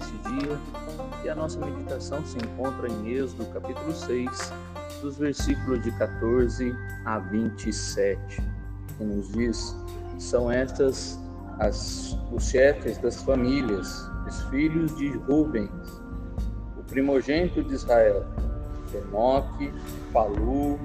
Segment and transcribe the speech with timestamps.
[0.00, 0.58] neste dia
[1.24, 4.52] e a nossa meditação se encontra em Êxodo capítulo 6,
[5.02, 8.42] dos versículos de 14 a 27,
[8.96, 9.76] que nos diz:
[10.18, 11.18] são estas
[11.58, 15.70] as, os chefes das famílias, os filhos de Rubens,
[16.78, 18.24] o primogênito de Israel,
[18.94, 19.72] Enoque,
[20.12, 20.80] Palu,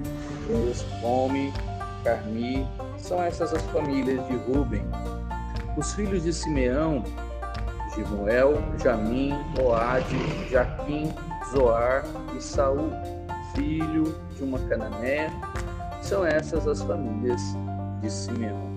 [0.70, 1.52] Escome,
[2.04, 2.66] Carmi,
[2.98, 4.84] são essas as famílias de Ruben.
[5.76, 7.02] Os filhos de Simeão,
[7.96, 10.16] Jimuel, Jamim, Moade,
[10.50, 11.10] Jaquim,
[11.50, 12.04] Zoar
[12.36, 12.90] e Saul,
[13.54, 15.32] filho de uma cananeia.
[16.02, 17.40] São essas as famílias
[18.02, 18.76] de Simeão.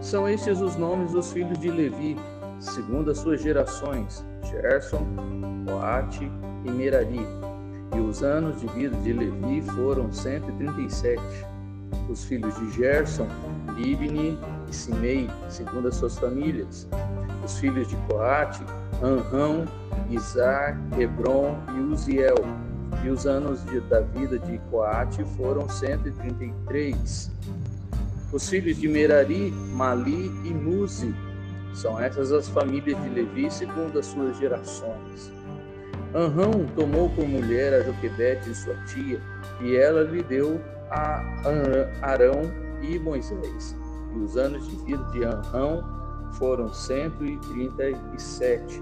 [0.00, 2.16] São estes os nomes dos filhos de Levi,
[2.58, 5.06] segundo as suas gerações, Gerson,
[5.66, 6.30] Coate
[6.64, 7.26] e Merari.
[7.94, 11.54] E os anos de vida de Levi foram 137
[12.08, 13.26] os filhos de Gerson,
[13.76, 16.86] Libni e Simei, segundo as suas famílias.
[17.44, 18.62] Os filhos de Coate,
[19.02, 19.66] Anrão,
[20.08, 22.36] Izar, Hebron e Uziel.
[23.04, 27.30] E os anos de, da vida de Coate foram 133.
[28.32, 31.14] Os filhos de Merari, Mali e Muzi.
[31.74, 35.30] São essas as famílias de Levi, segundo as suas gerações.
[36.14, 39.20] Anrão tomou por mulher a Joquebede, sua tia,
[39.60, 41.22] e ela lhe deu a
[42.00, 42.42] Arão
[42.80, 43.76] e Moisés.
[44.14, 46.03] E os anos de vida de Arão
[46.38, 48.80] foram 137.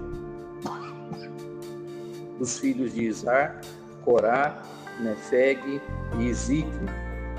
[2.39, 3.59] Os filhos de Isar,
[4.03, 4.61] Corá,
[4.99, 5.81] Nefeg
[6.19, 6.71] e Ezequiel.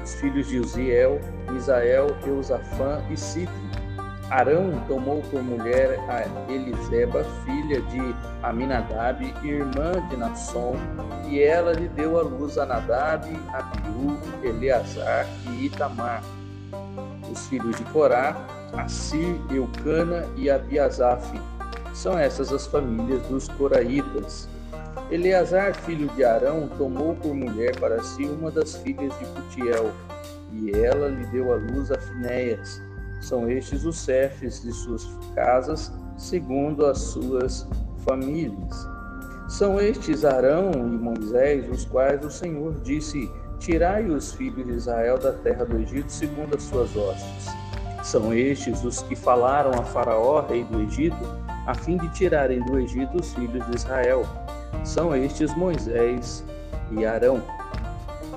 [0.02, 1.20] Os filhos de Uziel,
[1.56, 3.84] Isael, Eusafã e Citri
[4.30, 8.00] Arão tomou por mulher a Eliseba, filha de
[8.42, 10.76] Aminadab, irmã de Nasson,
[11.28, 16.22] e ela lhe deu à luz a Nadab, Abiú, Eleazar e Itamar.
[17.30, 18.34] Os filhos de Corá,
[18.78, 21.40] Assir, Eucana e Abiasaf.
[21.92, 24.48] São essas as famílias dos coraitas.
[25.10, 29.92] Eleazar, filho de Arão, tomou por mulher para si uma das filhas de Putiel,
[30.52, 32.82] e ela lhe deu à luz a Finéias.
[33.20, 37.68] São estes os chefes de suas casas, segundo as suas
[38.04, 38.88] famílias.
[39.48, 45.18] São estes Arão e Moisés, os quais o Senhor disse: Tirai os filhos de Israel
[45.18, 47.63] da terra do Egito, segundo as suas hostes.
[48.14, 51.16] São estes os que falaram a Faraó, rei do Egito,
[51.66, 54.24] a fim de tirarem do Egito os filhos de Israel.
[54.84, 56.44] São estes Moisés
[56.92, 57.42] e Arão.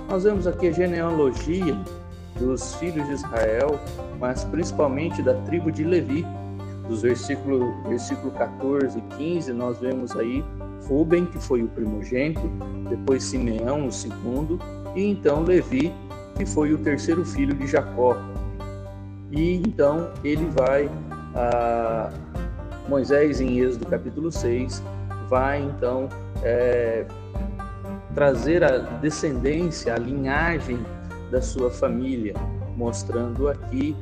[0.10, 1.78] Nós vemos aqui a genealogia
[2.40, 3.80] dos filhos de Israel,
[4.20, 6.26] mas principalmente da tribo de Levi.
[6.88, 10.44] Dos versículos versículo 14 e 15, nós vemos aí
[10.88, 12.50] Ruben, que foi o primogênito,
[12.90, 14.58] depois Simeão, o segundo,
[14.96, 15.94] e então Levi,
[16.36, 18.18] que foi o terceiro filho de Jacó.
[19.32, 20.90] E então ele vai,
[21.36, 22.12] a
[22.88, 24.82] Moisés, em Êxodo capítulo 6,
[25.30, 26.08] vai então
[26.44, 27.06] é,
[28.14, 30.80] trazer a descendência, a linhagem
[31.30, 32.34] da sua família,
[32.76, 33.96] mostrando aqui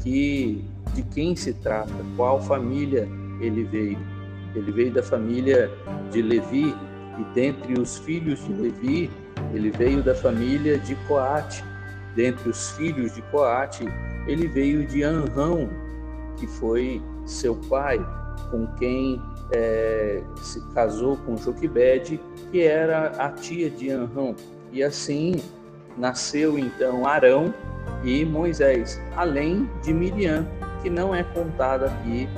[0.00, 3.08] que de quem se trata, qual família
[3.40, 3.98] ele veio.
[4.54, 5.70] Ele veio da família
[6.10, 6.74] de Levi
[7.18, 9.10] e dentre os filhos de Levi,
[9.52, 11.64] ele veio da família de Coate.
[12.14, 13.84] Dentre os filhos de Coate,
[14.28, 15.68] ele veio de Anrão,
[16.36, 17.98] que foi seu pai,
[18.50, 19.20] com quem
[19.52, 24.36] é, se casou com Joquebede, que era a tia de Anrão.
[24.70, 25.42] E assim
[25.96, 27.52] nasceu então Arão
[28.04, 30.46] e Moisés, além de Miriam,
[30.82, 32.28] que não é contada aqui,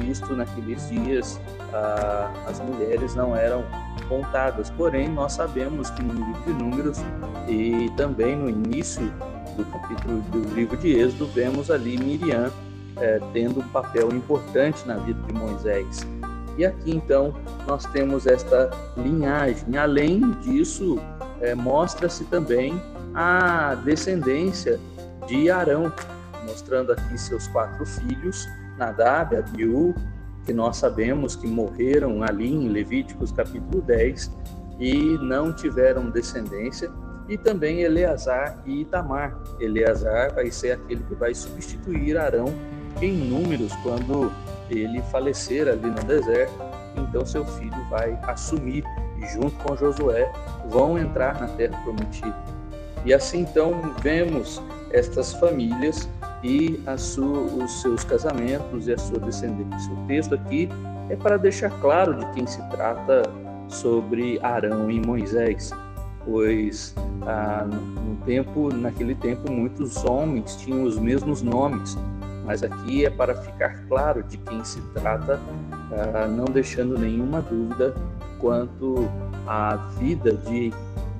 [0.00, 1.40] visto naqueles dias
[1.72, 3.64] ah, as mulheres não eram
[4.08, 4.70] contadas.
[4.70, 6.98] Porém, nós sabemos que no livro de Números
[7.46, 9.12] e também no início
[9.56, 12.50] do capítulo do livro de Êxodo, vemos ali Miriam
[13.00, 16.06] eh, tendo um papel importante na vida de Moisés.
[16.56, 17.34] E aqui então
[17.66, 19.76] nós temos esta linhagem.
[19.76, 20.98] Além disso,
[21.40, 22.80] eh, mostra-se também
[23.14, 24.78] a descendência
[25.26, 25.92] de Arão,
[26.46, 29.94] mostrando aqui seus quatro filhos, Nadab, Abiú,
[30.48, 34.32] que nós sabemos que morreram ali em Levíticos capítulo 10
[34.80, 36.90] e não tiveram descendência,
[37.28, 39.38] e também Eleazar e Itamar.
[39.60, 42.46] Eleazar vai ser aquele que vai substituir Arão
[43.02, 44.32] em números quando
[44.70, 46.54] ele falecer ali no deserto,
[46.96, 48.82] então seu filho vai assumir
[49.18, 50.32] e junto com Josué
[50.70, 52.42] vão entrar na terra prometida.
[53.04, 54.62] E assim então vemos
[54.92, 56.08] estas famílias
[56.42, 59.92] e sua, os seus casamentos e a sua descendência.
[59.92, 60.68] O texto aqui
[61.08, 63.22] é para deixar claro de quem se trata
[63.68, 65.70] sobre Arão e Moisés,
[66.24, 71.96] pois ah, no tempo, naquele tempo muitos homens tinham os mesmos nomes,
[72.44, 75.40] mas aqui é para ficar claro de quem se trata,
[75.92, 77.94] ah, não deixando nenhuma dúvida
[78.38, 79.08] quanto
[79.46, 80.72] à vida de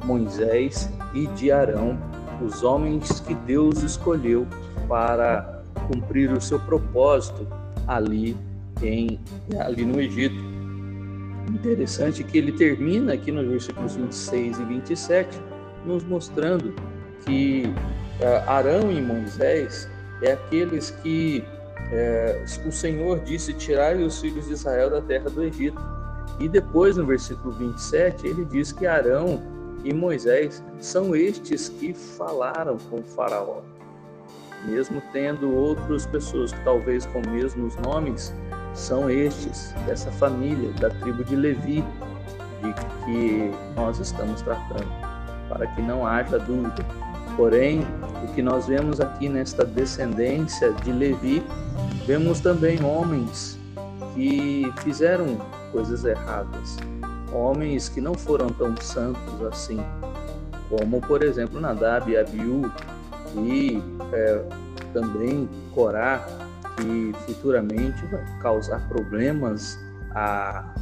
[0.04, 1.98] Moisés e de Arão,
[2.42, 4.46] os homens que Deus escolheu
[4.88, 7.46] para cumprir o seu propósito
[7.86, 8.36] ali
[8.82, 9.18] em
[9.58, 10.36] ali no Egito.
[11.48, 15.40] Interessante que ele termina aqui nos versículos 26 e 27
[15.86, 16.74] nos mostrando
[17.24, 17.64] que
[18.20, 19.88] uh, Arão e Moisés
[20.22, 21.42] é aqueles que
[21.90, 25.80] uh, o Senhor disse tirai os filhos de Israel da terra do Egito.
[26.38, 29.40] E depois no versículo 27 ele diz que Arão
[29.84, 33.60] e Moisés são estes que falaram com faraó.
[34.64, 38.32] Mesmo tendo outras pessoas, talvez com mesmos nomes,
[38.74, 41.84] são estes, dessa família, da tribo de Levi,
[42.62, 44.88] de que nós estamos tratando,
[45.48, 46.84] para que não haja dúvida.
[47.36, 47.86] Porém,
[48.24, 51.42] o que nós vemos aqui nesta descendência de Levi,
[52.04, 53.58] vemos também homens
[54.14, 55.36] que fizeram
[55.70, 56.76] coisas erradas,
[57.32, 59.80] homens que não foram tão santos assim,
[60.68, 62.70] como por exemplo Nadab e Abiú
[63.36, 63.82] e
[64.12, 64.44] é,
[64.92, 66.26] também Corá,
[66.76, 69.78] que futuramente vai causar problemas
[70.12, 70.74] a,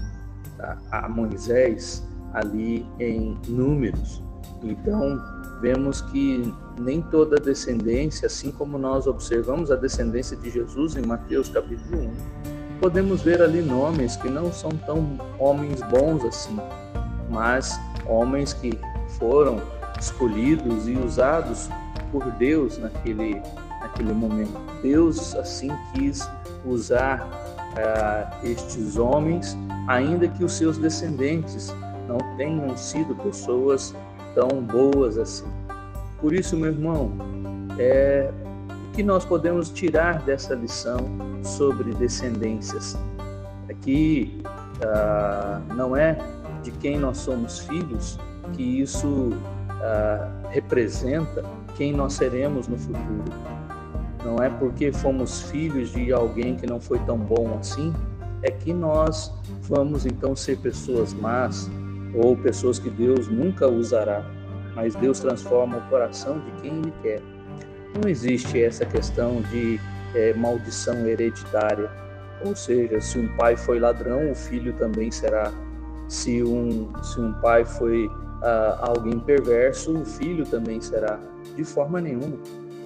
[0.59, 4.23] a, a Moisés ali em números.
[4.63, 5.21] Então,
[5.61, 11.49] vemos que nem toda descendência, assim como nós observamos a descendência de Jesus em Mateus
[11.49, 12.13] capítulo 1,
[12.81, 16.57] podemos ver ali nomes que não são tão homens bons assim,
[17.29, 18.79] mas homens que
[19.19, 19.61] foram
[19.99, 21.69] escolhidos e usados
[22.13, 23.43] por Deus naquele,
[23.81, 24.59] naquele momento.
[24.83, 26.29] Deus assim quis
[26.65, 29.57] usar uh, estes homens,
[29.89, 31.75] ainda que os seus descendentes
[32.09, 33.95] não tenham sido pessoas
[34.35, 35.47] tão boas assim.
[36.21, 37.13] Por isso, meu irmão,
[37.79, 38.31] é,
[38.97, 40.97] que nós podemos tirar dessa lição
[41.43, 42.97] sobre descendências?
[43.69, 44.41] É que
[44.81, 46.17] uh, não é
[46.63, 48.19] de quem nós somos filhos
[48.55, 51.45] que isso uh, representa
[51.77, 53.25] quem nós seremos no futuro.
[54.25, 57.93] Não é porque fomos filhos de alguém que não foi tão bom assim,
[58.43, 59.31] é que nós
[59.65, 61.71] vamos então ser pessoas más
[62.15, 64.25] ou pessoas que Deus nunca usará,
[64.75, 67.36] mas Deus transforma o coração de quem Ele quer.
[68.01, 69.81] Não existe essa questão de
[70.15, 71.91] é, maldição hereditária,
[72.45, 75.53] ou seja, se um pai foi ladrão, o filho também será.
[76.09, 78.09] Se um, se um pai foi
[78.43, 81.19] ah, alguém perverso, o filho também será.
[81.57, 82.37] De forma nenhuma,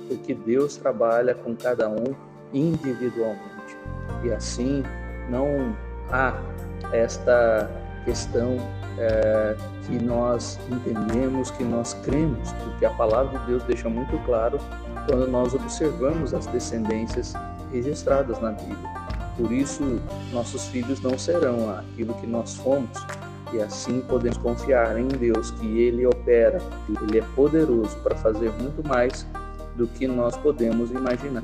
[0.09, 2.15] porque Deus trabalha com cada um
[2.53, 3.77] individualmente.
[4.25, 4.83] E assim
[5.29, 5.77] não
[6.11, 6.35] há
[6.93, 7.69] esta
[8.05, 8.57] questão
[8.99, 9.57] é,
[9.87, 14.59] que nós entendemos, que nós cremos, porque a palavra de Deus deixa muito claro
[15.09, 17.35] quando nós observamos as descendências
[17.73, 18.91] registradas na Bíblia.
[19.37, 20.01] Por isso,
[20.33, 22.91] nossos filhos não serão aquilo que nós fomos,
[23.53, 28.87] e assim podemos confiar em Deus que Ele opera, Ele é poderoso para fazer muito
[28.87, 29.27] mais
[29.77, 31.43] do que nós podemos imaginar.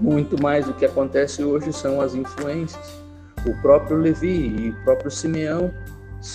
[0.00, 3.07] Muito mais do que acontece hoje são as influências.
[3.46, 5.72] O próprio Levi e o próprio Simeão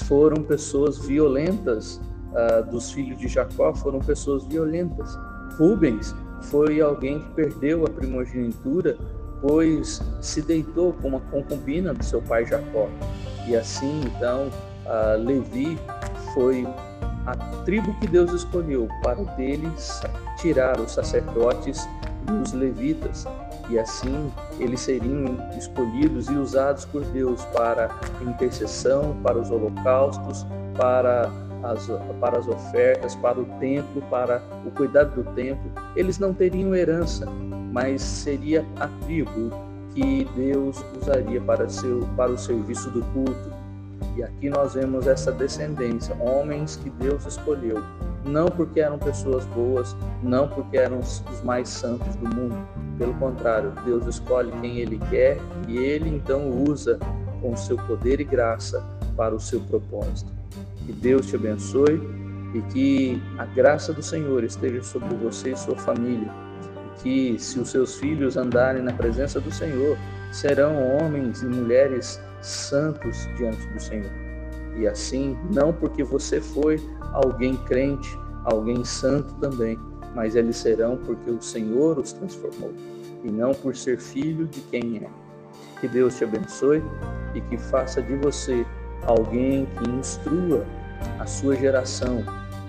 [0.07, 1.99] foram pessoas violentas,
[2.31, 5.17] uh, dos filhos de Jacó foram pessoas violentas.
[5.57, 8.97] Rubens foi alguém que perdeu a primogenitura,
[9.41, 12.89] pois se deitou com uma concubina do seu pai Jacó.
[13.47, 14.47] E assim, então,
[14.85, 15.77] uh, Levi
[16.33, 16.65] foi
[17.25, 20.01] a tribo que Deus escolheu para deles
[20.37, 21.87] tirar os sacerdotes
[22.29, 23.25] e os levitas,
[23.73, 27.89] e assim eles seriam escolhidos e usados por Deus para
[28.21, 30.45] intercessão, para os holocaustos,
[30.77, 31.31] para
[31.63, 31.87] as,
[32.19, 35.71] para as ofertas, para o templo, para o cuidado do templo.
[35.95, 37.25] Eles não teriam herança,
[37.71, 39.49] mas seria a tribo
[39.95, 43.63] que Deus usaria para, seu, para o serviço do culto.
[44.15, 47.81] E aqui nós vemos essa descendência, homens que Deus escolheu,
[48.25, 52.55] não porque eram pessoas boas, não porque eram os mais santos do mundo.
[52.97, 55.37] Pelo contrário, Deus escolhe quem Ele quer
[55.67, 56.99] e Ele então usa
[57.41, 58.83] com seu poder e graça
[59.15, 60.31] para o seu propósito.
[60.85, 62.01] Que Deus te abençoe
[62.53, 66.31] e que a graça do Senhor esteja sobre você e sua família
[67.03, 69.97] que, se os seus filhos andarem na presença do Senhor,
[70.31, 74.11] serão homens e mulheres santos diante do Senhor.
[74.77, 76.81] E assim, não porque você foi
[77.13, 79.79] alguém crente, alguém santo também,
[80.13, 82.73] mas eles serão porque o Senhor os transformou,
[83.23, 85.09] e não por ser filho de quem é.
[85.79, 86.83] Que Deus te abençoe
[87.33, 88.65] e que faça de você
[89.05, 90.65] alguém que instrua
[91.19, 92.23] a sua geração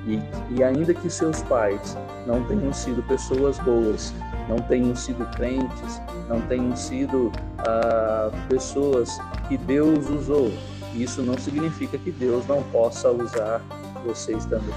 [0.06, 0.18] e,
[0.50, 1.96] e ainda que seus pais
[2.26, 4.12] não tenham sido pessoas boas,
[4.48, 9.10] não tenham sido crentes, não tenham sido ah, pessoas
[9.48, 10.52] que Deus usou.
[10.94, 13.60] Isso não significa que Deus não possa usar
[14.04, 14.74] vocês também.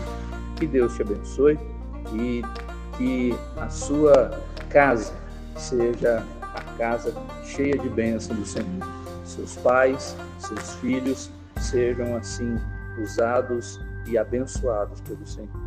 [0.56, 1.60] Que Deus te abençoe
[2.14, 2.42] e
[2.98, 4.32] que a sua
[4.70, 5.14] casa
[5.56, 8.88] seja a casa cheia de bênçãos do Senhor.
[9.24, 12.58] Seus pais, seus filhos sejam assim
[13.02, 15.67] usados e abençoados pelo Senhor.